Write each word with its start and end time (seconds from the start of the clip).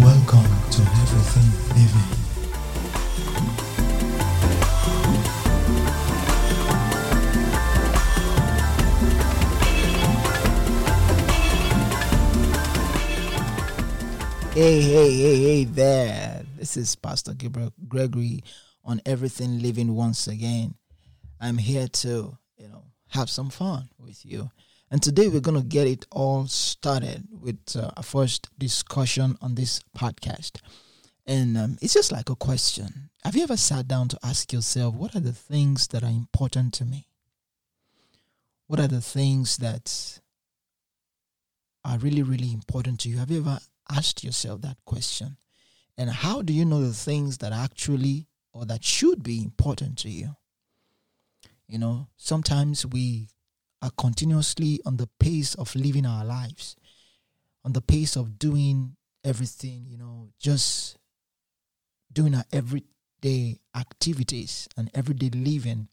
welcome 0.00 0.44
to 0.70 0.82
Everything 0.82 1.48
Living. 1.76 2.16
Hey, 14.52 14.80
hey, 14.80 15.12
hey, 15.12 15.42
hey 15.42 15.64
there. 15.64 16.42
This 16.56 16.76
is 16.76 16.96
Pastor 16.96 17.34
Gabriel 17.34 17.72
Gregory 17.88 18.42
on 18.84 19.00
Everything 19.06 19.60
Living 19.60 19.94
once 19.94 20.26
again. 20.26 20.74
I'm 21.40 21.58
here 21.58 21.88
to, 21.88 22.36
you 22.58 22.68
know, 22.68 22.84
have 23.08 23.30
some 23.30 23.50
fun 23.50 23.88
with 23.98 24.24
you. 24.24 24.50
And 24.90 25.02
today 25.02 25.28
we're 25.28 25.40
going 25.40 25.60
to 25.60 25.66
get 25.66 25.88
it 25.88 26.06
all 26.12 26.46
started 26.46 27.26
with 27.30 27.76
uh, 27.76 27.90
a 27.96 28.02
first 28.02 28.48
discussion 28.56 29.36
on 29.42 29.56
this 29.56 29.80
podcast. 29.96 30.60
And 31.26 31.58
um, 31.58 31.78
it's 31.82 31.94
just 31.94 32.12
like 32.12 32.30
a 32.30 32.36
question. 32.36 33.10
Have 33.24 33.34
you 33.34 33.42
ever 33.42 33.56
sat 33.56 33.88
down 33.88 34.06
to 34.08 34.18
ask 34.22 34.52
yourself, 34.52 34.94
what 34.94 35.16
are 35.16 35.20
the 35.20 35.32
things 35.32 35.88
that 35.88 36.04
are 36.04 36.10
important 36.10 36.72
to 36.74 36.84
me? 36.84 37.08
What 38.68 38.78
are 38.78 38.86
the 38.86 39.00
things 39.00 39.56
that 39.56 40.20
are 41.84 41.98
really, 41.98 42.22
really 42.22 42.52
important 42.52 43.00
to 43.00 43.08
you? 43.08 43.18
Have 43.18 43.30
you 43.30 43.40
ever 43.40 43.58
asked 43.90 44.22
yourself 44.22 44.60
that 44.62 44.76
question? 44.84 45.36
And 45.98 46.10
how 46.10 46.42
do 46.42 46.52
you 46.52 46.64
know 46.64 46.82
the 46.82 46.92
things 46.92 47.38
that 47.38 47.52
actually 47.52 48.28
or 48.52 48.64
that 48.66 48.84
should 48.84 49.24
be 49.24 49.42
important 49.42 49.98
to 49.98 50.10
you? 50.10 50.36
You 51.66 51.78
know, 51.78 52.06
sometimes 52.16 52.86
we 52.86 53.30
are 53.86 53.92
continuously 53.96 54.80
on 54.84 54.96
the 54.96 55.08
pace 55.18 55.54
of 55.54 55.74
living 55.76 56.04
our 56.04 56.24
lives, 56.24 56.76
on 57.64 57.72
the 57.72 57.80
pace 57.80 58.16
of 58.16 58.38
doing 58.38 58.96
everything, 59.24 59.86
you 59.88 59.96
know, 59.96 60.28
just 60.38 60.98
doing 62.12 62.34
our 62.34 62.44
everyday 62.52 63.58
activities 63.74 64.68
and 64.76 64.90
everyday 64.94 65.30
living 65.30 65.88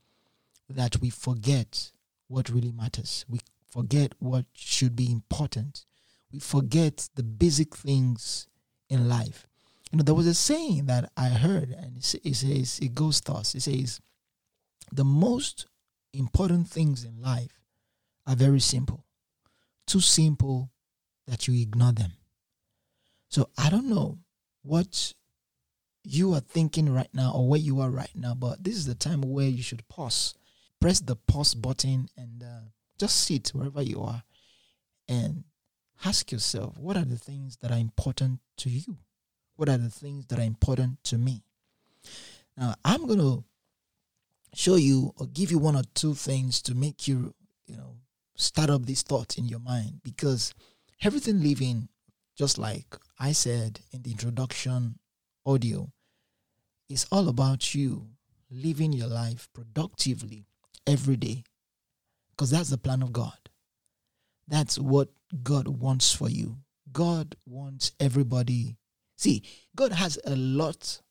that 0.70 1.00
we 1.02 1.09
forget 1.09 1.92
what 2.28 2.50
really 2.50 2.72
matters. 2.72 3.26
We 3.30 3.40
forget 3.70 4.14
what 4.20 4.46
should 4.53 4.96
be 4.96 5.12
important. 5.12 5.86
We 6.31 6.40
forget 6.40 7.09
the 7.16 7.23
basic 7.23 7.75
things 7.75 8.48
in 8.90 9.08
life. 9.08 9.46
You 9.92 9.98
know, 9.98 10.03
there 10.03 10.16
was 10.16 10.25
a 10.25 10.34
saying 10.34 10.88
that 10.88 11.12
I 11.16 11.30
heard, 11.30 11.70
and 11.70 11.98
it 11.98 12.03
says, 12.03 12.80
it 12.81 12.96
goes 12.96 13.22
thus 13.22 13.53
it 13.53 13.62
says, 13.62 14.02
the 14.92 15.06
most 15.06 15.68
important 16.14 16.68
things 16.68 17.03
in 17.03 17.22
life 17.22 17.62
are 18.26 18.36
very 18.36 18.60
simple. 18.60 19.04
Too 19.86 20.00
simple 20.00 20.72
that 21.28 21.48
you 21.48 21.62
ignore 21.62 21.92
them. 21.92 22.12
So 23.30 23.50
I 23.58 23.70
don't 23.70 23.90
know 23.90 24.20
what 24.62 25.14
you 26.04 26.34
are 26.34 26.40
thinking 26.40 26.94
right 26.94 27.10
now 27.14 27.34
or 27.34 27.48
where 27.48 27.60
you 27.60 27.80
are 27.80 27.90
right 27.90 28.12
now, 28.16 28.36
but 28.36 28.64
this 28.64 28.76
is 28.76 28.86
the 28.86 28.96
time 28.96 29.22
where 29.22 29.48
you 29.48 29.64
should 29.64 29.88
pause. 29.88 30.36
Press 30.80 31.00
the 31.00 31.16
pause 31.16 31.54
button 31.54 32.10
and 32.18 32.44
uh, 32.44 32.68
just 32.98 33.22
sit 33.22 33.50
wherever 33.50 33.82
you 33.82 34.02
are 34.02 34.24
and 35.08 35.44
ask 36.06 36.32
yourself 36.32 36.78
what 36.78 36.98
are 36.98 37.06
the 37.06 37.18
things 37.18 37.58
that 37.62 37.72
are 37.72 37.78
important 37.78 38.40
to 38.58 38.70
you? 38.70 38.98
What 39.56 39.70
are 39.70 39.78
the 39.78 39.90
things 39.90 40.26
that 40.28 40.40
are 40.40 40.44
important 40.44 41.04
to 41.06 41.18
me? 41.18 41.44
Now, 42.58 42.76
I'm 42.84 43.06
going 43.06 43.20
to 43.20 43.44
show 44.54 44.76
you 44.76 45.14
or 45.18 45.28
give 45.28 45.52
you 45.52 45.58
one 45.58 45.76
or 45.76 45.84
two 45.94 46.14
things 46.14 46.62
to 46.64 46.76
make 46.76 47.08
you, 47.08 47.34
you 47.66 47.78
know, 47.78 47.96
start 48.36 48.70
up 48.70 48.86
this 48.86 49.03
thought 49.03 49.38
in 49.38 49.48
your 49.48 49.59
mind 49.59 50.02
because 50.03 50.53
everything 51.02 51.42
living, 51.42 51.89
just 52.38 52.58
like 52.58 52.95
I 53.20 53.31
said 53.31 53.80
in 53.92 54.02
the 54.02 54.12
introduction 54.12 55.00
audio, 55.45 55.92
is 56.90 57.06
all 57.12 57.30
about 57.30 57.73
you 57.73 58.08
living 58.50 58.94
your 58.94 59.08
life 59.08 59.50
productively 59.53 60.45
every 60.86 61.16
day 61.16 61.44
because 62.31 62.52
that's 62.52 62.69
the 62.69 62.78
plan 62.78 63.02
of 63.02 63.13
God. 63.13 63.38
That's 64.47 64.78
what 64.78 65.09
God 65.44 65.68
wants 65.68 66.13
for 66.13 66.29
you. 66.29 66.58
God 66.91 67.35
wants 67.46 67.91
everybody. 68.00 68.75
See, 69.18 69.44
God 69.75 69.94
has 69.94 70.19
a 70.25 70.35
lot 70.35 71.02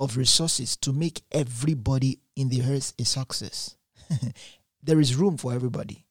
of 0.00 0.16
resources 0.16 0.76
to 0.78 0.92
make 0.92 1.22
everybody 1.32 2.20
in 2.36 2.48
the 2.48 2.62
earth 2.62 2.94
a 2.98 3.04
success. 3.04 3.76
there 4.82 5.00
is 5.00 5.14
room 5.16 5.36
for 5.36 5.52
everybody. 5.52 6.04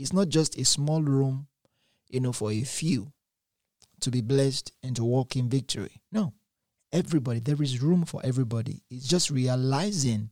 It's 0.00 0.14
not 0.14 0.30
just 0.30 0.56
a 0.56 0.64
small 0.64 1.02
room, 1.02 1.46
you 2.08 2.20
know, 2.20 2.32
for 2.32 2.50
a 2.50 2.62
few 2.62 3.12
to 4.00 4.10
be 4.10 4.22
blessed 4.22 4.72
and 4.82 4.96
to 4.96 5.04
walk 5.04 5.36
in 5.36 5.50
victory. 5.50 6.00
No. 6.10 6.32
Everybody, 6.90 7.40
there 7.40 7.62
is 7.62 7.82
room 7.82 8.06
for 8.06 8.22
everybody. 8.24 8.82
It's 8.90 9.06
just 9.06 9.30
realizing 9.30 10.30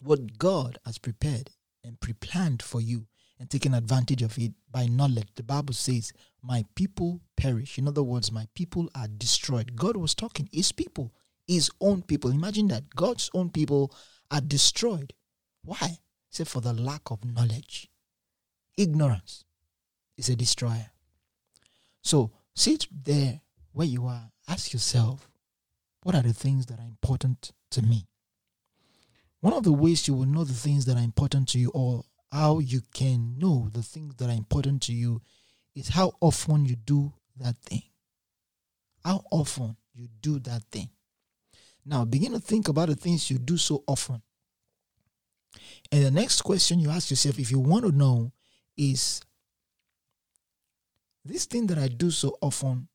what 0.00 0.38
God 0.38 0.76
has 0.84 0.98
prepared 0.98 1.50
and 1.84 2.00
pre 2.00 2.14
planned 2.14 2.60
for 2.60 2.80
you 2.80 3.06
and 3.38 3.48
taking 3.48 3.74
advantage 3.74 4.22
of 4.22 4.36
it 4.38 4.54
by 4.72 4.86
knowledge. 4.86 5.28
The 5.36 5.44
Bible 5.44 5.74
says, 5.74 6.12
My 6.42 6.64
people 6.74 7.20
perish. 7.36 7.78
In 7.78 7.86
other 7.86 8.02
words, 8.02 8.32
my 8.32 8.48
people 8.56 8.90
are 8.96 9.06
destroyed. 9.06 9.76
God 9.76 9.96
was 9.96 10.16
talking, 10.16 10.48
His 10.52 10.72
people, 10.72 11.14
His 11.46 11.70
own 11.80 12.02
people. 12.02 12.32
Imagine 12.32 12.66
that 12.68 12.90
God's 12.96 13.30
own 13.34 13.50
people 13.50 13.94
are 14.32 14.40
destroyed. 14.40 15.12
Why? 15.62 15.98
Say, 16.30 16.42
for 16.42 16.60
the 16.60 16.72
lack 16.72 17.12
of 17.12 17.24
knowledge. 17.24 17.88
Ignorance 18.78 19.44
is 20.16 20.28
a 20.28 20.36
destroyer. 20.36 20.90
So 22.00 22.30
sit 22.54 22.86
there 22.90 23.40
where 23.72 23.88
you 23.88 24.06
are. 24.06 24.30
Ask 24.48 24.72
yourself, 24.72 25.28
what 26.04 26.14
are 26.14 26.22
the 26.22 26.32
things 26.32 26.66
that 26.66 26.78
are 26.78 26.86
important 26.86 27.50
to 27.72 27.82
me? 27.82 28.06
One 29.40 29.52
of 29.52 29.64
the 29.64 29.72
ways 29.72 30.06
you 30.06 30.14
will 30.14 30.26
know 30.26 30.44
the 30.44 30.54
things 30.54 30.84
that 30.84 30.96
are 30.96 31.02
important 31.02 31.48
to 31.48 31.58
you 31.58 31.72
or 31.74 32.04
how 32.30 32.60
you 32.60 32.82
can 32.94 33.36
know 33.36 33.68
the 33.72 33.82
things 33.82 34.14
that 34.16 34.30
are 34.30 34.36
important 34.36 34.82
to 34.82 34.92
you 34.92 35.22
is 35.74 35.88
how 35.88 36.12
often 36.20 36.64
you 36.64 36.76
do 36.76 37.12
that 37.36 37.56
thing. 37.58 37.82
How 39.04 39.24
often 39.32 39.76
you 39.92 40.06
do 40.20 40.38
that 40.40 40.62
thing. 40.70 40.90
Now 41.84 42.04
begin 42.04 42.30
to 42.30 42.38
think 42.38 42.68
about 42.68 42.90
the 42.90 42.96
things 42.96 43.28
you 43.28 43.38
do 43.38 43.56
so 43.56 43.82
often. 43.88 44.22
And 45.90 46.04
the 46.04 46.10
next 46.12 46.42
question 46.42 46.78
you 46.78 46.90
ask 46.90 47.10
yourself, 47.10 47.40
if 47.40 47.50
you 47.50 47.58
want 47.58 47.84
to 47.84 47.92
know, 47.92 48.32
is 48.78 49.20
this 51.24 51.44
thing 51.44 51.66
that 51.66 51.78
I 51.78 51.88
do 51.88 52.10
so 52.10 52.38
often, 52.40 52.88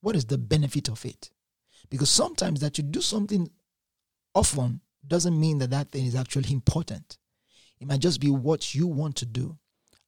what 0.00 0.16
is 0.16 0.26
the 0.26 0.38
benefit 0.38 0.88
of 0.88 1.04
it? 1.06 1.30
Because 1.88 2.10
sometimes 2.10 2.60
that 2.60 2.76
you 2.76 2.84
do 2.84 3.00
something 3.00 3.48
often 4.34 4.80
doesn't 5.06 5.38
mean 5.38 5.58
that 5.58 5.70
that 5.70 5.90
thing 5.90 6.04
is 6.04 6.14
actually 6.14 6.52
important. 6.52 7.16
It 7.80 7.86
might 7.86 8.00
just 8.00 8.20
be 8.20 8.30
what 8.30 8.74
you 8.74 8.86
want 8.86 9.16
to 9.16 9.26
do. 9.26 9.56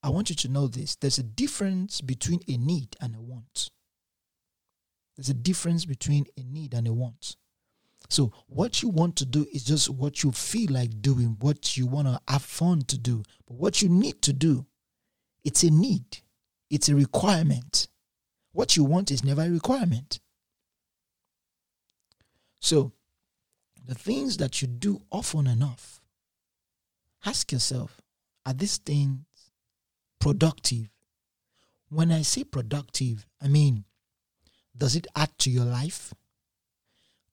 I 0.02 0.10
want 0.10 0.30
you 0.30 0.36
to 0.36 0.48
know 0.48 0.66
this. 0.66 0.96
There's 0.96 1.18
a 1.18 1.22
difference 1.22 2.00
between 2.00 2.40
a 2.48 2.56
need 2.56 2.96
and 3.00 3.14
a 3.14 3.20
want. 3.20 3.70
There's 5.16 5.28
a 5.28 5.34
difference 5.34 5.84
between 5.84 6.26
a 6.36 6.42
need 6.42 6.74
and 6.74 6.86
a 6.88 6.92
want. 6.92 7.36
So, 8.08 8.32
what 8.48 8.82
you 8.82 8.88
want 8.88 9.16
to 9.16 9.26
do 9.26 9.46
is 9.52 9.62
just 9.62 9.90
what 9.90 10.22
you 10.22 10.32
feel 10.32 10.72
like 10.72 11.02
doing, 11.02 11.36
what 11.40 11.76
you 11.76 11.86
want 11.86 12.08
to 12.08 12.20
have 12.28 12.42
fun 12.42 12.82
to 12.82 12.98
do. 12.98 13.22
But 13.46 13.56
what 13.56 13.82
you 13.82 13.88
need 13.88 14.22
to 14.22 14.32
do, 14.32 14.66
it's 15.44 15.62
a 15.62 15.70
need, 15.70 16.18
it's 16.70 16.88
a 16.88 16.94
requirement. 16.94 17.88
What 18.52 18.76
you 18.76 18.84
want 18.84 19.10
is 19.10 19.24
never 19.24 19.42
a 19.42 19.50
requirement. 19.50 20.18
So, 22.60 22.92
the 23.86 23.94
things 23.94 24.36
that 24.36 24.60
you 24.60 24.68
do 24.68 25.00
often 25.10 25.46
enough, 25.46 26.00
ask 27.24 27.52
yourself 27.52 28.00
are 28.46 28.52
these 28.52 28.78
things 28.78 29.24
productive? 30.18 30.88
When 31.88 32.12
I 32.12 32.22
say 32.22 32.44
productive, 32.44 33.26
I 33.42 33.48
mean, 33.48 33.84
does 34.76 34.94
it 34.94 35.06
add 35.16 35.36
to 35.40 35.50
your 35.50 35.64
life? 35.64 36.14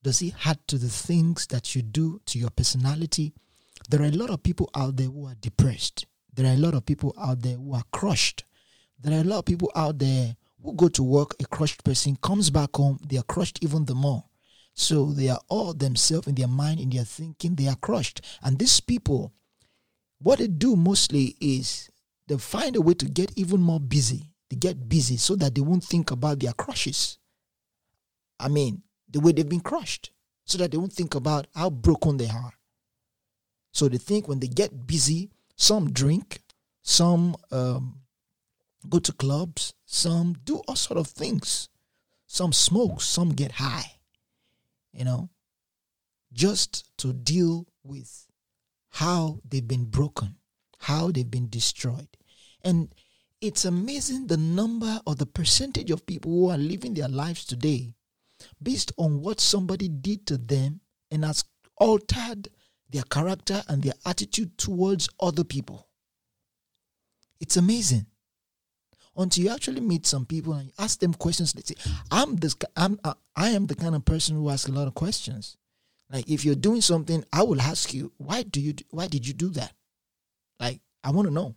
Does 0.03 0.21
it 0.21 0.33
add 0.45 0.59
to 0.67 0.77
the 0.77 0.89
things 0.89 1.47
that 1.47 1.75
you 1.75 1.81
do 1.81 2.21
to 2.25 2.39
your 2.39 2.49
personality? 2.49 3.33
There 3.89 4.01
are 4.01 4.05
a 4.05 4.11
lot 4.11 4.29
of 4.29 4.43
people 4.43 4.69
out 4.75 4.97
there 4.97 5.07
who 5.07 5.27
are 5.27 5.35
depressed. 5.35 6.05
There 6.37 6.45
are 6.45 6.53
a 6.53 6.57
lot 6.57 6.75
of 6.75 6.85
people 6.85 7.15
out 7.19 7.41
there 7.41 7.55
who 7.55 7.73
are 7.73 7.83
crushed. 7.91 8.45
There 9.01 9.17
are 9.17 9.21
a 9.21 9.23
lot 9.23 9.39
of 9.39 9.45
people 9.45 9.71
out 9.75 9.97
there 9.97 10.35
who 10.63 10.75
go 10.75 10.87
to 10.89 11.01
work, 11.01 11.35
a 11.39 11.47
crushed 11.47 11.83
person 11.83 12.15
comes 12.21 12.51
back 12.51 12.75
home, 12.75 12.99
they 13.07 13.17
are 13.17 13.23
crushed 13.23 13.57
even 13.63 13.85
the 13.85 13.95
more. 13.95 14.23
So 14.75 15.07
they 15.07 15.29
are 15.29 15.39
all 15.49 15.73
themselves 15.73 16.27
in 16.27 16.35
their 16.35 16.47
mind, 16.47 16.79
in 16.79 16.91
their 16.91 17.05
thinking, 17.05 17.55
they 17.55 17.67
are 17.67 17.75
crushed. 17.75 18.21
And 18.43 18.59
these 18.59 18.79
people, 18.79 19.33
what 20.19 20.37
they 20.37 20.47
do 20.47 20.75
mostly 20.75 21.35
is 21.41 21.89
they 22.27 22.37
find 22.37 22.75
a 22.75 22.81
way 22.81 22.93
to 22.93 23.05
get 23.05 23.31
even 23.35 23.59
more 23.59 23.79
busy. 23.79 24.29
They 24.51 24.57
get 24.57 24.87
busy 24.87 25.17
so 25.17 25.35
that 25.37 25.55
they 25.55 25.61
won't 25.61 25.83
think 25.83 26.11
about 26.11 26.39
their 26.39 26.53
crushes. 26.53 27.17
I 28.39 28.47
mean, 28.47 28.83
the 29.09 29.21
way 29.21 29.31
they've 29.31 29.49
been 29.49 29.59
crushed, 29.59 30.11
so 30.45 30.59
that 30.59 30.69
they 30.69 30.77
won't 30.77 30.93
think 30.93 31.15
about 31.15 31.47
how 31.55 31.71
broken 31.71 32.17
they 32.17 32.29
are. 32.29 32.53
So 33.71 33.89
they 33.89 33.97
think 33.97 34.27
when 34.27 34.39
they 34.39 34.47
get 34.47 34.85
busy, 34.85 35.31
some 35.57 35.91
drink, 35.91 36.39
some 36.81 37.35
um, 37.51 37.99
go 38.87 38.99
to 38.99 39.11
clubs, 39.11 39.73
some 39.85 40.33
do 40.45 40.61
all 40.67 40.75
sort 40.75 40.99
of 40.99 41.07
things 41.07 41.67
some 42.27 42.51
smoke, 42.51 43.01
some 43.01 43.29
get 43.29 43.53
high, 43.53 43.93
you 44.91 45.05
know, 45.05 45.29
just 46.33 46.91
to 46.97 47.13
deal 47.13 47.65
with 47.83 48.27
how 48.89 49.39
they've 49.49 49.67
been 49.67 49.85
broken, 49.85 50.35
how 50.79 51.09
they've 51.09 51.31
been 51.31 51.49
destroyed. 51.49 52.09
And 52.63 52.93
it's 53.39 53.65
amazing 53.65 54.27
the 54.27 54.37
number 54.37 54.99
or 55.07 55.15
the 55.15 55.25
percentage 55.25 55.89
of 55.89 56.05
people 56.05 56.31
who 56.31 56.49
are 56.49 56.57
living 56.57 56.93
their 56.93 57.07
lives 57.07 57.45
today 57.45 57.93
based 58.61 58.91
on 58.97 59.21
what 59.21 59.39
somebody 59.39 59.87
did 59.87 60.27
to 60.27 60.37
them 60.37 60.81
and 61.09 61.23
has 61.23 61.45
altered 61.77 62.49
their 62.89 63.03
character 63.03 63.61
and 63.67 63.83
their 63.83 63.93
attitude 64.05 64.57
towards 64.57 65.09
other 65.19 65.43
people. 65.43 65.87
It's 67.39 67.57
amazing. 67.57 68.05
Until 69.15 69.45
you 69.45 69.49
actually 69.49 69.81
meet 69.81 70.05
some 70.05 70.25
people 70.25 70.53
and 70.53 70.67
you 70.67 70.73
ask 70.77 70.99
them 70.99 71.13
questions, 71.13 71.55
let's 71.55 71.69
say, 71.69 71.75
I'm 72.11 72.35
this, 72.35 72.55
I'm, 72.75 72.99
uh, 73.03 73.15
I 73.35 73.49
am 73.49 73.65
the 73.65 73.75
kind 73.75 73.95
of 73.95 74.05
person 74.05 74.35
who 74.35 74.49
asks 74.49 74.69
a 74.69 74.71
lot 74.71 74.87
of 74.87 74.93
questions. 74.93 75.57
Like 76.09 76.29
if 76.29 76.45
you're 76.45 76.55
doing 76.55 76.81
something, 76.81 77.23
I 77.33 77.43
will 77.43 77.59
ask 77.59 77.93
you, 77.93 78.11
why 78.17 78.43
do 78.43 78.61
you, 78.61 78.75
why 78.91 79.07
did 79.07 79.27
you 79.27 79.33
do 79.33 79.49
that? 79.49 79.73
Like 80.59 80.81
I 81.03 81.11
want 81.11 81.27
to 81.27 81.33
know. 81.33 81.55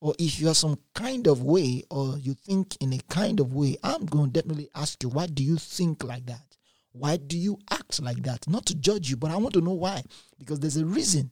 Or 0.00 0.14
if 0.18 0.40
you 0.40 0.48
are 0.48 0.54
some 0.54 0.78
kind 0.94 1.26
of 1.26 1.42
way, 1.42 1.82
or 1.90 2.18
you 2.18 2.34
think 2.34 2.76
in 2.80 2.92
a 2.92 2.98
kind 3.08 3.40
of 3.40 3.52
way, 3.52 3.76
I'm 3.82 4.06
going 4.06 4.30
to 4.30 4.40
definitely 4.40 4.70
ask 4.74 5.02
you, 5.02 5.08
why 5.08 5.26
do 5.26 5.42
you 5.42 5.56
think 5.56 6.04
like 6.04 6.26
that? 6.26 6.47
Why 6.92 7.16
do 7.16 7.38
you 7.38 7.58
act 7.70 8.02
like 8.02 8.22
that? 8.24 8.48
Not 8.48 8.66
to 8.66 8.74
judge 8.74 9.10
you, 9.10 9.16
but 9.16 9.30
I 9.30 9.36
want 9.36 9.54
to 9.54 9.60
know 9.60 9.74
why. 9.74 10.02
Because 10.38 10.60
there's 10.60 10.76
a 10.76 10.86
reason 10.86 11.30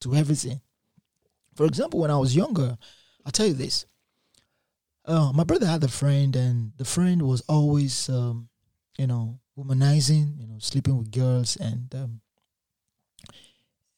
to 0.00 0.14
everything. 0.14 0.60
For 1.54 1.66
example, 1.66 2.00
when 2.00 2.10
I 2.10 2.16
was 2.16 2.36
younger, 2.36 2.76
I'll 3.24 3.32
tell 3.32 3.46
you 3.46 3.54
this. 3.54 3.86
Uh, 5.04 5.32
my 5.32 5.44
brother 5.44 5.66
had 5.66 5.82
a 5.82 5.88
friend, 5.88 6.34
and 6.36 6.72
the 6.76 6.84
friend 6.84 7.22
was 7.22 7.40
always, 7.48 8.08
um, 8.08 8.48
you 8.98 9.06
know, 9.06 9.40
womanizing, 9.58 10.38
you 10.38 10.46
know, 10.46 10.58
sleeping 10.58 10.96
with 10.96 11.10
girls, 11.10 11.56
and 11.56 11.92
um, 11.94 12.20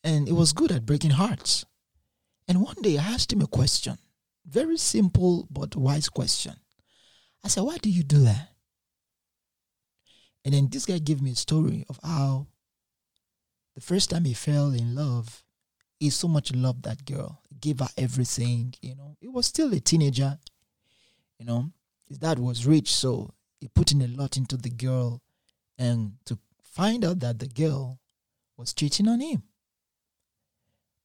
and 0.03 0.29
it 0.29 0.33
was 0.33 0.53
good 0.53 0.73
at 0.73 0.87
breaking 0.87 1.13
hearts. 1.13 1.65
And 2.49 2.63
one 2.63 2.81
day 2.81 2.99
I 2.99 3.05
asked 3.05 3.33
him 3.33 3.43
a 3.43 3.47
question, 3.47 3.99
very 4.47 4.79
simple 4.79 5.47
but 5.51 5.77
wise 5.77 6.09
question. 6.09 6.55
I 7.45 7.49
said, 7.49 7.65
"Why 7.65 7.77
do 7.77 7.91
you 7.91 8.03
do 8.03 8.19
that?" 8.21 8.54
And 10.45 10.53
then 10.53 10.69
this 10.69 10.87
guy 10.87 10.99
gave 10.99 11.23
me 11.23 11.33
a 11.33 11.37
story 11.37 11.87
of 11.89 11.99
how 12.03 12.47
the 13.75 13.81
first 13.81 14.11
time 14.11 14.25
he 14.25 14.35
fell 14.35 14.73
in 14.73 14.95
love, 14.95 15.43
he 15.99 16.11
so 16.11 16.29
much 16.29 16.55
loved 16.55 16.83
that 16.85 17.05
girl, 17.05 17.41
he 17.49 17.57
gave 17.57 17.81
her 17.81 17.89
everything. 17.97 18.75
You 18.83 18.95
know, 18.95 19.17
he 19.21 19.29
was 19.29 19.47
still 19.47 19.73
a 19.73 19.81
teenager. 19.81 20.39
You 21.39 21.47
know, 21.47 21.71
his 22.07 22.19
dad 22.19 22.39
was 22.39 22.67
rich, 22.67 22.93
so 22.93 23.33
he 23.61 23.69
put 23.69 23.93
in 23.93 24.03
a 24.03 24.07
lot 24.07 24.37
into 24.37 24.57
the 24.57 24.71
girl, 24.71 25.23
and 25.79 26.13
to 26.27 26.39
find 26.63 27.05
out 27.05 27.21
that 27.21 27.39
the 27.39 27.49
girl 27.49 27.99
was 28.57 28.75
cheating 28.75 29.09
on 29.09 29.21
him. 29.21 29.43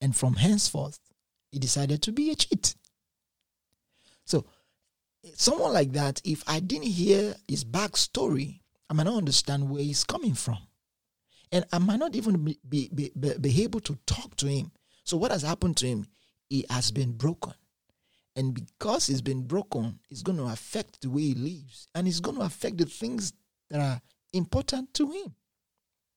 And 0.01 0.15
from 0.15 0.35
henceforth, 0.35 0.99
he 1.51 1.59
decided 1.59 2.01
to 2.03 2.11
be 2.11 2.31
a 2.31 2.35
cheat. 2.35 2.75
So, 4.25 4.45
someone 5.33 5.73
like 5.73 5.93
that, 5.93 6.21
if 6.23 6.43
I 6.47 6.59
didn't 6.59 6.87
hear 6.87 7.35
his 7.47 7.65
backstory, 7.65 8.59
I 8.89 8.93
might 8.93 9.03
not 9.03 9.17
understand 9.17 9.69
where 9.69 9.81
he's 9.81 10.03
coming 10.03 10.33
from. 10.33 10.57
And 11.51 11.65
I 11.71 11.79
might 11.79 11.99
not 11.99 12.15
even 12.15 12.43
be, 12.43 12.57
be, 12.67 12.89
be, 12.93 13.33
be 13.39 13.63
able 13.63 13.79
to 13.81 13.97
talk 14.05 14.35
to 14.37 14.47
him. 14.47 14.71
So, 15.03 15.17
what 15.17 15.31
has 15.31 15.41
happened 15.41 15.77
to 15.77 15.87
him? 15.87 16.07
He 16.49 16.65
has 16.69 16.91
been 16.91 17.13
broken. 17.13 17.53
And 18.35 18.53
because 18.53 19.07
he's 19.07 19.21
been 19.21 19.43
broken, 19.43 19.99
it's 20.09 20.21
going 20.21 20.37
to 20.37 20.45
affect 20.45 21.01
the 21.01 21.09
way 21.09 21.21
he 21.21 21.33
lives. 21.33 21.87
And 21.95 22.07
it's 22.07 22.19
going 22.19 22.37
to 22.37 22.43
affect 22.43 22.77
the 22.77 22.85
things 22.85 23.33
that 23.69 23.79
are 23.79 24.01
important 24.33 24.93
to 24.95 25.11
him. 25.11 25.35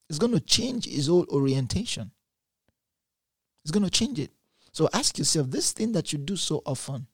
It's 0.09 0.19
going 0.19 0.33
to 0.33 0.39
change 0.39 0.85
his 0.85 1.07
whole 1.07 1.25
orientation. 1.29 2.11
It's 3.63 3.71
going 3.71 3.83
to 3.83 3.89
change 3.89 4.19
it. 4.19 4.31
So 4.71 4.89
ask 4.93 5.17
yourself 5.17 5.49
this 5.49 5.71
thing 5.71 5.91
that 5.93 6.13
you 6.13 6.19
do 6.19 6.35
so 6.35 6.61
often, 6.65 7.07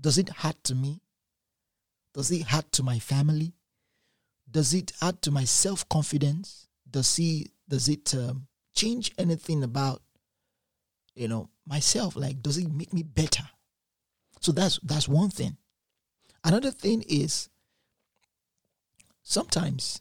does 0.00 0.18
it 0.18 0.28
hurt 0.28 0.62
to 0.64 0.74
me? 0.74 1.00
Does 2.14 2.30
it 2.30 2.46
hurt 2.46 2.70
to 2.72 2.82
my 2.82 2.98
family? 2.98 3.52
Does 4.50 4.74
it 4.74 4.92
add 5.02 5.22
to 5.22 5.30
my 5.30 5.44
self 5.44 5.88
confidence? 5.88 6.68
Does 6.90 7.16
he 7.16 7.50
does 7.68 7.88
it 7.88 8.14
um, 8.14 8.46
change 8.74 9.12
anything 9.18 9.62
about 9.62 10.02
you 11.14 11.28
know 11.28 11.50
myself? 11.66 12.16
Like 12.16 12.42
does 12.42 12.58
it 12.58 12.70
make 12.70 12.92
me 12.92 13.02
better? 13.02 13.44
So 14.40 14.52
that's 14.52 14.78
that's 14.82 15.08
one 15.08 15.30
thing. 15.30 15.56
Another 16.44 16.70
thing 16.70 17.02
is 17.08 17.48
sometimes 19.22 20.00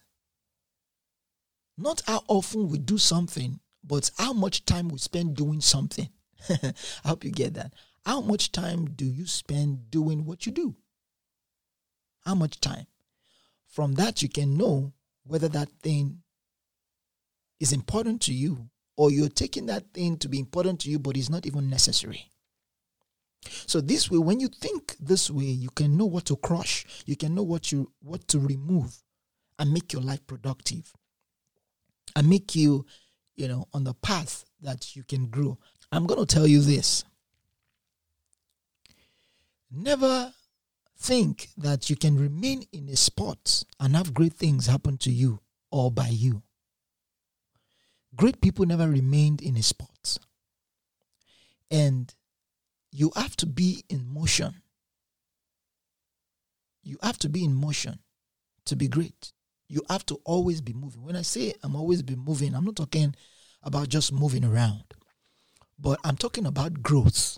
not 1.77 2.01
how 2.07 2.23
often 2.27 2.69
we 2.69 2.77
do 2.77 2.97
something, 2.97 3.59
but 3.83 4.11
how 4.17 4.33
much 4.33 4.65
time 4.65 4.89
we 4.89 4.99
spend 4.99 5.35
doing 5.35 5.61
something. 5.61 6.09
I 6.49 6.73
hope 7.05 7.23
you 7.23 7.31
get 7.31 7.55
that. 7.55 7.73
How 8.05 8.21
much 8.21 8.51
time 8.51 8.85
do 8.85 9.05
you 9.05 9.25
spend 9.25 9.89
doing 9.89 10.25
what 10.25 10.45
you 10.45 10.51
do? 10.51 10.75
How 12.23 12.35
much 12.35 12.59
time? 12.61 12.85
From 13.67 13.93
that, 13.95 14.21
you 14.21 14.29
can 14.29 14.57
know 14.57 14.93
whether 15.23 15.47
that 15.49 15.69
thing 15.81 16.21
is 17.59 17.73
important 17.73 18.21
to 18.21 18.33
you 18.33 18.69
or 18.97 19.11
you're 19.11 19.29
taking 19.29 19.65
that 19.65 19.93
thing 19.93 20.17
to 20.17 20.29
be 20.29 20.39
important 20.39 20.79
to 20.81 20.89
you, 20.89 20.99
but 20.99 21.17
it's 21.17 21.29
not 21.29 21.45
even 21.45 21.69
necessary. 21.69 22.29
So 23.67 23.81
this 23.81 24.09
way, 24.09 24.17
when 24.17 24.39
you 24.39 24.47
think 24.47 24.95
this 24.99 25.29
way, 25.29 25.45
you 25.45 25.69
can 25.69 25.97
know 25.97 26.05
what 26.05 26.25
to 26.25 26.35
crush, 26.37 26.85
you 27.05 27.15
can 27.15 27.35
know 27.35 27.43
what 27.43 27.71
you 27.71 27.91
what 28.01 28.27
to 28.29 28.39
remove, 28.39 28.97
and 29.59 29.71
make 29.71 29.93
your 29.93 30.01
life 30.01 30.25
productive, 30.25 30.91
and 32.15 32.27
make 32.27 32.55
you, 32.55 32.85
you 33.35 33.47
know, 33.47 33.67
on 33.73 33.83
the 33.83 33.93
path 33.93 34.45
that 34.61 34.95
you 34.95 35.03
can 35.03 35.27
grow. 35.27 35.57
I'm 35.91 36.07
going 36.07 36.19
to 36.19 36.25
tell 36.25 36.47
you 36.47 36.61
this. 36.61 37.03
Never 39.71 40.33
think 40.97 41.49
that 41.57 41.89
you 41.89 41.95
can 41.95 42.17
remain 42.17 42.65
in 42.71 42.89
a 42.89 42.95
spot 42.95 43.63
and 43.79 43.95
have 43.95 44.13
great 44.13 44.33
things 44.33 44.67
happen 44.67 44.97
to 44.99 45.11
you 45.11 45.39
or 45.71 45.91
by 45.91 46.07
you. 46.07 46.41
Great 48.15 48.41
people 48.41 48.65
never 48.65 48.87
remained 48.87 49.41
in 49.41 49.57
a 49.57 49.63
spot. 49.63 50.17
And 51.69 52.13
you 52.91 53.11
have 53.15 53.35
to 53.37 53.45
be 53.45 53.83
in 53.89 54.07
motion. 54.07 54.61
You 56.83 56.97
have 57.03 57.17
to 57.19 57.29
be 57.29 57.43
in 57.43 57.53
motion 57.53 57.99
to 58.65 58.75
be 58.75 58.87
great. 58.87 59.33
You 59.67 59.81
have 59.89 60.05
to 60.05 60.21
always 60.23 60.61
be 60.61 60.73
moving. 60.73 61.03
When 61.03 61.15
I 61.15 61.23
say 61.23 61.53
I'm 61.63 61.75
always 61.75 62.03
be 62.03 62.15
moving, 62.15 62.53
I'm 62.53 62.63
not 62.63 62.75
talking 62.75 63.15
about 63.63 63.89
just 63.89 64.13
moving 64.13 64.45
around, 64.45 64.83
but 65.79 65.99
I'm 66.05 66.15
talking 66.15 66.45
about 66.45 66.83
growth 66.83 67.37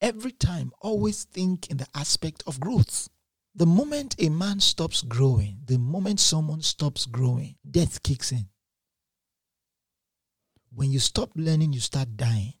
every 0.00 0.32
time 0.32 0.72
always 0.80 1.24
think 1.24 1.70
in 1.70 1.76
the 1.76 1.86
aspect 1.94 2.42
of 2.46 2.60
growth. 2.60 3.08
The 3.54 3.66
moment 3.66 4.16
a 4.18 4.28
man 4.28 4.60
stops 4.60 5.00
growing, 5.02 5.60
the 5.64 5.78
moment 5.78 6.20
someone 6.20 6.60
stops 6.60 7.06
growing, 7.06 7.56
death 7.68 8.02
kicks 8.02 8.30
in. 8.30 8.48
When 10.74 10.92
you 10.92 10.98
stop 10.98 11.30
learning, 11.34 11.72
you 11.72 11.80
start 11.80 12.16
dying. 12.18 12.52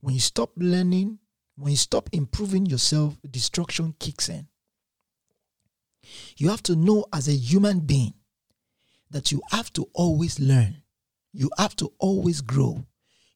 When 0.00 0.14
you 0.14 0.20
stop 0.20 0.50
learning, 0.56 1.20
when 1.56 1.70
you 1.70 1.76
stop 1.76 2.08
improving 2.12 2.66
yourself, 2.66 3.16
destruction 3.30 3.94
kicks 4.00 4.28
in. 4.28 4.48
You 6.36 6.48
have 6.48 6.62
to 6.64 6.74
know 6.74 7.04
as 7.12 7.28
a 7.28 7.36
human 7.36 7.80
being 7.80 8.14
that 9.10 9.30
you 9.30 9.40
have 9.50 9.72
to 9.74 9.88
always 9.94 10.40
learn. 10.40 10.82
You 11.32 11.50
have 11.56 11.76
to 11.76 11.92
always 11.98 12.40
grow. 12.40 12.84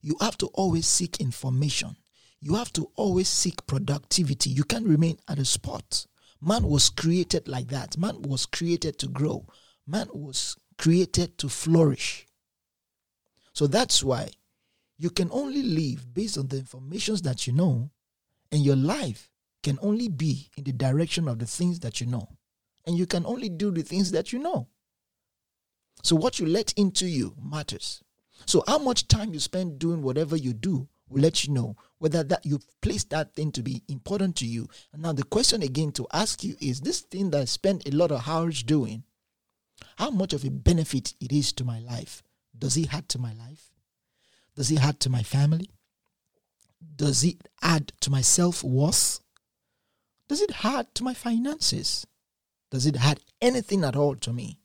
You 0.03 0.17
have 0.21 0.37
to 0.39 0.47
always 0.49 0.87
seek 0.87 1.21
information. 1.21 1.97
You 2.41 2.57
have 2.57 2.73
to 2.75 2.91
always 2.97 3.29
seek 3.29 3.67
productivity. 3.67 4.51
You 4.51 4.65
can't 4.65 4.87
remain 4.87 5.19
at 5.29 5.39
a 5.39 5.45
spot. 5.45 6.07
Man 6.41 6.65
was 6.65 6.91
created 6.91 7.47
like 7.47 7.69
that. 7.69 7.97
Man 7.97 8.21
was 8.23 8.47
created 8.47 8.99
to 8.99 9.07
grow. 9.07 9.47
Man 9.87 10.09
was 10.13 10.57
created 10.77 11.39
to 11.39 11.49
flourish. 11.49 12.27
So 13.53 13.69
that's 13.69 14.03
why 14.03 14.31
you 14.99 15.11
can 15.11 15.29
only 15.31 15.63
live 15.63 16.13
based 16.13 16.37
on 16.37 16.49
the 16.49 16.59
informations 16.59 17.23
that 17.23 17.47
you 17.47 17.53
know, 17.53 17.91
and 18.51 18.65
your 18.65 18.77
life 18.77 19.31
can 19.63 19.79
only 19.81 20.09
be 20.09 20.51
in 20.57 20.65
the 20.65 20.73
direction 20.73 21.29
of 21.29 21.39
the 21.39 21.47
things 21.47 21.79
that 21.81 22.01
you 22.01 22.09
know. 22.09 22.29
And 22.87 22.99
you 22.99 23.07
can 23.07 23.25
only 23.25 23.49
do 23.49 23.71
the 23.71 23.83
things 23.83 24.11
that 24.11 24.33
you 24.33 24.41
know. 24.41 24.67
So 26.03 26.17
what 26.17 26.41
you 26.41 26.47
let 26.47 26.73
into 26.73 27.07
you 27.07 27.37
matters. 27.41 28.03
So, 28.47 28.63
how 28.67 28.79
much 28.79 29.09
time 29.09 29.33
you 29.33 29.41
spend 29.41 29.79
doing 29.79 30.03
whatever 30.03 30.37
you 30.37 30.53
do 30.53 30.89
will 31.13 31.23
let 31.23 31.45
you 31.45 31.53
know 31.53 31.77
whether 31.99 32.25
that 32.25 32.45
you've 32.45 32.67
placed 32.81 33.11
that 33.11 33.35
thing 33.35 33.53
to 33.53 33.63
be 33.63 33.83
important 33.89 34.35
to 34.37 34.47
you. 34.47 34.69
And 34.93 35.03
now 35.03 35.13
the 35.13 35.23
question 35.23 35.63
again 35.63 35.93
to 35.93 36.07
ask 36.13 36.43
you 36.43 36.57
is 36.61 36.81
this 36.81 37.01
thing 37.01 37.31
that 37.31 37.43
I 37.43 37.45
spend 37.45 37.87
a 37.87 37.95
lot 37.95 38.11
of 38.11 38.27
hours 38.27 38.63
doing, 38.63 39.05
how 39.97 40.11
much 40.11 40.33
of 40.33 40.45
a 40.45 40.51
benefit 40.51 41.15
it 41.21 41.33
is 41.33 41.53
to 41.55 41.65
my 41.65 41.79
life? 41.79 42.23
Does 42.59 42.77
it 42.77 42.93
add 42.93 43.09
to 43.11 43.19
my 43.19 43.33
life? 43.35 43.71
Does 44.57 44.71
it 44.71 44.83
add 44.83 45.01
to 45.01 45.11
my 45.11 45.23
family? 45.23 45.71
Does 46.97 47.23
it 47.25 47.37
add 47.63 47.93
to 48.01 48.11
my 48.11 48.21
self 48.21 48.65
worth? 48.65 49.21
Does 50.29 50.41
it 50.41 50.65
add 50.65 50.95
to 50.97 51.05
my 51.05 51.15
finances? 51.15 52.07
Does 52.71 52.87
it 52.87 52.97
add 53.03 53.21
anything 53.41 53.85
at 53.85 53.97
all 53.97 54.17
to 54.17 54.33
me? 54.33 54.59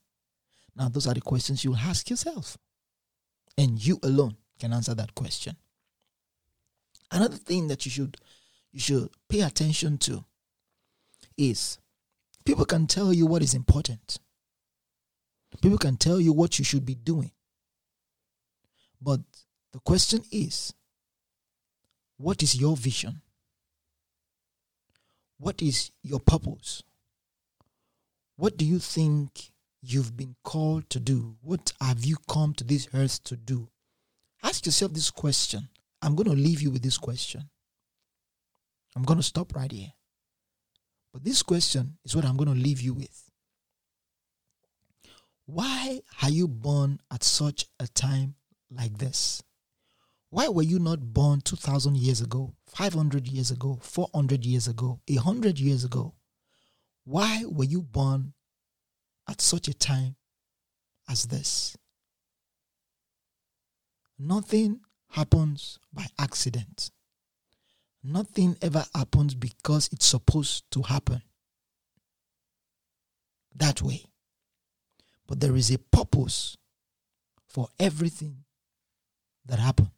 Now, 0.75 0.89
those 0.89 1.07
are 1.07 1.13
the 1.13 1.21
questions 1.21 1.63
you'll 1.63 1.77
ask 1.77 2.09
yourself. 2.09 2.57
And 3.57 3.83
you 3.83 3.99
alone 4.03 4.37
can 4.59 4.73
answer 4.73 4.93
that 4.93 5.15
question. 5.15 5.55
Another 7.11 7.37
thing 7.37 7.67
that 7.67 7.85
you 7.85 7.91
should 7.91 8.17
you 8.71 8.79
should 8.79 9.09
pay 9.29 9.41
attention 9.41 9.97
to 9.99 10.25
is 11.37 11.79
people 12.45 12.65
can 12.65 12.85
tell 12.85 13.13
you 13.13 13.25
what 13.25 13.41
is 13.41 13.53
important. 13.53 14.19
People 15.61 15.77
can 15.77 15.95
tell 15.97 16.19
you 16.19 16.33
what 16.33 16.59
you 16.59 16.65
should 16.65 16.85
be 16.85 16.95
doing. 16.95 17.31
But 19.01 19.21
the 19.71 19.79
question 19.79 20.21
is 20.31 20.73
what 22.17 22.43
is 22.43 22.59
your 22.59 22.75
vision? 22.75 23.21
What 25.39 25.61
is 25.61 25.91
your 26.03 26.19
purpose? 26.19 26.83
What 28.35 28.57
do 28.57 28.65
you 28.65 28.79
think 28.79 29.51
you've 29.81 30.15
been 30.17 30.35
called 30.43 30.89
to 30.89 30.99
do? 30.99 31.37
What 31.41 31.73
have 31.81 32.03
you 32.03 32.17
come 32.29 32.53
to 32.55 32.63
this 32.63 32.87
earth 32.93 33.23
to 33.25 33.35
do? 33.35 33.69
Ask 34.43 34.65
yourself 34.65 34.93
this 34.93 35.11
question. 35.11 35.69
I'm 36.01 36.15
going 36.15 36.29
to 36.29 36.35
leave 36.35 36.61
you 36.61 36.71
with 36.71 36.83
this 36.83 36.97
question. 36.97 37.49
I'm 38.95 39.03
going 39.03 39.19
to 39.19 39.23
stop 39.23 39.55
right 39.55 39.71
here. 39.71 39.93
But 41.13 41.23
this 41.23 41.41
question 41.41 41.97
is 42.05 42.15
what 42.15 42.25
I'm 42.25 42.37
going 42.37 42.53
to 42.53 42.61
leave 42.61 42.81
you 42.81 42.93
with. 42.93 43.23
Why 45.45 46.01
are 46.21 46.29
you 46.29 46.47
born 46.47 46.99
at 47.11 47.23
such 47.23 47.65
a 47.79 47.87
time 47.87 48.35
like 48.69 48.97
this? 48.97 49.41
Why 50.29 50.49
were 50.49 50.63
you 50.63 50.77
not 50.77 51.13
born 51.13 51.39
2,000 51.41 51.95
years 51.95 52.19
ago, 52.19 52.53
500 52.67 53.27
years 53.27 53.49
ago, 53.49 53.79
400 53.81 54.45
years 54.45 54.67
ago, 54.67 54.99
100 55.07 55.57
years 55.57 55.85
ago? 55.85 56.15
Why 57.05 57.43
were 57.47 57.63
you 57.63 57.81
born 57.81 58.33
at 59.29 59.41
such 59.41 59.67
a 59.67 59.73
time 59.73 60.15
as 61.09 61.25
this? 61.25 61.77
Nothing 64.19 64.81
happens 65.11 65.79
by 65.93 66.05
accident. 66.19 66.91
Nothing 68.03 68.57
ever 68.61 68.85
happens 68.95 69.35
because 69.35 69.89
it's 69.91 70.05
supposed 70.05 70.63
to 70.71 70.81
happen 70.81 71.21
that 73.55 73.81
way. 73.81 74.05
But 75.27 75.39
there 75.39 75.55
is 75.55 75.71
a 75.71 75.77
purpose 75.77 76.57
for 77.47 77.67
everything 77.79 78.43
that 79.45 79.59
happens. 79.59 79.89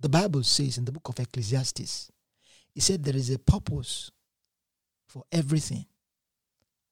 The 0.00 0.08
Bible 0.08 0.42
says 0.42 0.76
in 0.76 0.84
the 0.84 0.92
book 0.92 1.08
of 1.08 1.18
Ecclesiastes, 1.18 2.10
it 2.74 2.82
said 2.82 3.04
there 3.04 3.16
is 3.16 3.30
a 3.30 3.38
purpose 3.38 4.10
for 5.06 5.22
everything 5.32 5.86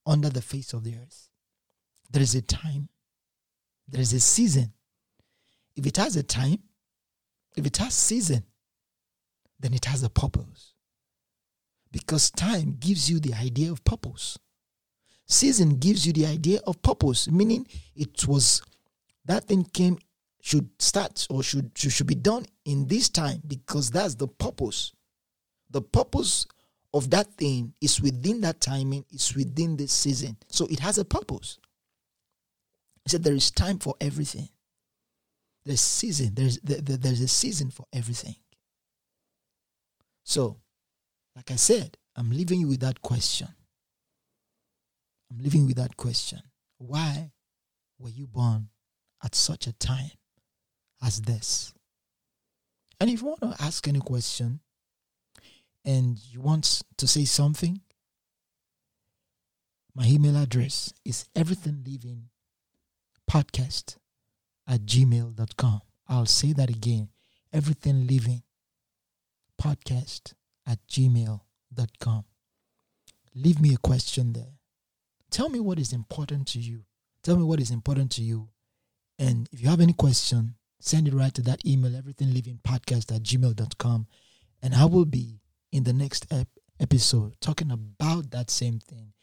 under 0.06 0.30
the 0.30 0.42
face 0.42 0.73
of 0.73 0.85
the 0.85 0.94
earth. 0.94 1.28
There 2.12 2.23
is 2.23 2.35
a 2.35 2.42
time, 2.42 2.88
there 3.88 4.00
is 4.00 4.12
a 4.12 4.21
season. 4.21 4.73
If 5.75 5.87
it 5.87 5.97
has 5.97 6.16
a 6.16 6.23
time, 6.23 6.59
if 7.57 7.66
it 7.66 7.78
has 7.78 7.95
season, 7.95 8.45
then 9.59 9.73
it 9.73 9.87
has 9.87 10.02
a 10.02 10.11
purpose. 10.11 10.75
Because 11.90 12.31
time 12.31 12.76
gives 12.78 13.11
you 13.11 13.19
the 13.19 13.35
idea 13.35 13.71
of 13.73 13.83
purpose. 13.85 14.38
Season 15.26 15.76
gives 15.76 16.07
you 16.07 16.12
the 16.12 16.26
idea 16.26 16.61
of 16.66 16.83
purpose, 16.83 17.31
meaning 17.31 17.66
it 17.97 18.26
was 18.28 18.62
that 19.25 19.45
thing 19.45 19.64
came 19.64 19.99
should 20.42 20.69
start 20.78 21.26
or 21.31 21.42
should, 21.42 21.71
should 21.75 21.92
should 21.92 22.07
be 22.07 22.14
done 22.14 22.45
in 22.64 22.87
this 22.88 23.09
time 23.09 23.40
because 23.47 23.90
that's 23.90 24.16
the 24.16 24.26
purpose. 24.26 24.92
The 25.71 25.81
purpose 25.81 26.47
of 26.92 27.09
that 27.11 27.33
thing 27.35 27.73
is 27.81 28.02
within 28.02 28.40
that 28.42 28.61
timing, 28.61 29.04
is 29.11 29.35
within 29.35 29.76
this 29.76 29.92
season. 29.92 30.37
So 30.49 30.66
it 30.66 30.81
has 30.81 30.99
a 30.99 31.04
purpose. 31.04 31.59
He 33.04 33.11
said 33.11 33.25
there 33.25 33.35
is 33.35 33.50
time 33.50 33.78
for 33.78 33.94
everything. 34.00 34.49
There's 35.64 35.80
season. 35.80 36.35
There's 36.35 36.59
there's 36.62 37.21
a 37.21 37.28
season 37.28 37.71
for 37.71 37.87
everything. 37.92 38.37
So, 40.25 40.59
like 41.37 41.50
I 41.50 41.56
said, 41.56 41.97
I'm 42.16 42.30
leaving 42.30 42.61
you 42.61 42.68
with 42.68 42.80
that 42.80 43.02
question. 43.02 43.49
I'm 45.30 45.38
leaving 45.38 45.62
you 45.62 45.66
with 45.68 45.76
that 45.76 45.97
question. 45.97 46.40
Why 46.78 47.32
were 47.99 48.11
you 48.11 48.26
born 48.26 48.68
at 49.25 49.35
such 49.35 49.66
a 49.66 49.73
time 49.73 50.11
as 51.02 51.23
this? 51.23 51.73
And 53.00 53.11
if 53.11 53.23
you 53.23 53.28
want 53.28 53.40
to 53.40 53.64
ask 53.64 53.87
any 53.88 54.00
question 54.00 54.61
and 55.85 56.18
you 56.30 56.40
want 56.40 56.82
to 56.99 57.09
say 57.09 57.25
something, 57.25 57.80
my 59.94 60.06
email 60.06 60.37
address 60.37 60.92
is 61.04 61.26
everythingliving 61.35 62.25
podcast 63.32 63.96
at 64.68 64.80
gmail.com. 64.82 65.80
I'll 66.06 66.26
say 66.26 66.52
that 66.52 66.68
again. 66.68 67.08
Everything 67.50 68.06
living 68.06 68.42
podcast 69.60 70.34
at 70.66 70.78
gmail.com. 70.86 72.24
Leave 73.34 73.60
me 73.62 73.72
a 73.72 73.78
question 73.78 74.34
there. 74.34 74.58
Tell 75.30 75.48
me 75.48 75.60
what 75.60 75.78
is 75.78 75.94
important 75.94 76.46
to 76.48 76.58
you. 76.58 76.82
Tell 77.22 77.36
me 77.36 77.42
what 77.42 77.58
is 77.58 77.70
important 77.70 78.10
to 78.12 78.22
you. 78.22 78.50
And 79.18 79.48
if 79.50 79.62
you 79.62 79.70
have 79.70 79.80
any 79.80 79.94
question, 79.94 80.56
send 80.80 81.08
it 81.08 81.14
right 81.14 81.32
to 81.32 81.42
that 81.42 81.64
email, 81.64 81.92
everythinglivingpodcast 81.92 83.16
at 83.16 83.22
gmail.com. 83.22 84.06
And 84.62 84.74
I 84.74 84.84
will 84.84 85.06
be 85.06 85.40
in 85.70 85.84
the 85.84 85.94
next 85.94 86.26
ep- 86.30 86.48
episode 86.78 87.36
talking 87.40 87.70
about 87.70 88.30
that 88.32 88.50
same 88.50 88.78
thing, 88.78 89.14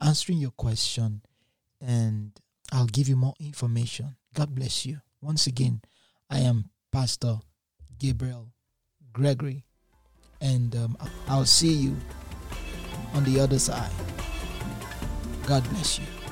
answering 0.00 0.38
your 0.38 0.52
question, 0.52 1.22
and 1.80 2.38
I'll 2.72 2.86
give 2.86 3.08
you 3.08 3.16
more 3.16 3.34
information. 3.40 4.16
God 4.34 4.54
bless 4.54 4.84
you. 4.86 5.00
Once 5.20 5.46
again, 5.46 5.80
I 6.30 6.40
am 6.40 6.70
Pastor 6.92 7.38
Gabriel 7.98 8.48
Gregory, 9.12 9.64
and 10.40 10.74
um, 10.76 10.96
I'll 11.28 11.44
see 11.46 11.72
you 11.72 11.96
on 13.14 13.24
the 13.24 13.40
other 13.40 13.58
side. 13.58 13.90
God 15.46 15.68
bless 15.70 15.98
you. 15.98 16.25